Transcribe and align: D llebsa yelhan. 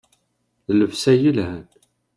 D 0.65 0.69
llebsa 0.77 1.13
yelhan. 1.21 1.65